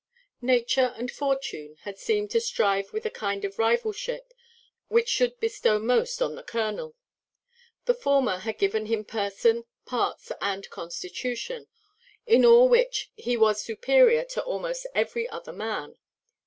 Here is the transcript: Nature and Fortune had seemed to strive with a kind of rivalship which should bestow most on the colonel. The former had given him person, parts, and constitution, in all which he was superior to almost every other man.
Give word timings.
Nature 0.41 0.95
and 0.97 1.11
Fortune 1.11 1.75
had 1.81 1.99
seemed 1.99 2.31
to 2.31 2.41
strive 2.41 2.91
with 2.91 3.05
a 3.05 3.11
kind 3.11 3.45
of 3.45 3.59
rivalship 3.59 4.33
which 4.87 5.07
should 5.07 5.39
bestow 5.39 5.77
most 5.77 6.23
on 6.23 6.33
the 6.33 6.41
colonel. 6.41 6.95
The 7.85 7.93
former 7.93 8.37
had 8.37 8.57
given 8.57 8.87
him 8.87 9.05
person, 9.05 9.63
parts, 9.85 10.31
and 10.41 10.67
constitution, 10.71 11.67
in 12.25 12.43
all 12.45 12.67
which 12.67 13.11
he 13.15 13.37
was 13.37 13.61
superior 13.61 14.23
to 14.25 14.41
almost 14.41 14.87
every 14.95 15.29
other 15.29 15.53
man. 15.53 15.99